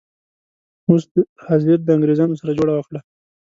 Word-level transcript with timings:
اوس 0.89 1.03
حاضر 1.45 1.77
د 1.83 1.87
انګریزانو 1.95 2.39
سره 2.41 2.51
جوړه 2.57 2.73
وکړه. 2.75 2.99